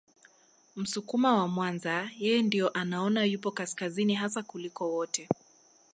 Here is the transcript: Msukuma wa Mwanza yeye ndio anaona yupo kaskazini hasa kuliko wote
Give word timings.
Msukuma 0.75 1.35
wa 1.37 1.47
Mwanza 1.47 2.09
yeye 2.19 2.41
ndio 2.41 2.69
anaona 2.69 3.23
yupo 3.25 3.51
kaskazini 3.51 4.15
hasa 4.15 4.43
kuliko 4.43 4.89
wote 4.91 5.27